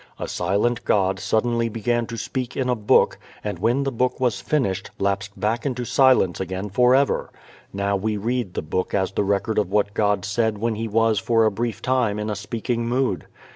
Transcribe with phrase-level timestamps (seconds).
[0.17, 4.41] A silent God suddenly began to speak in a book and when the book was
[4.41, 7.29] finished lapsed back into silence again forever.
[7.71, 11.19] Now we read the book as the record of what God said when He was
[11.19, 13.27] for a brief time in a speaking mood.